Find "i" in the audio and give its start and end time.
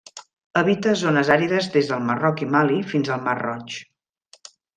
2.47-2.49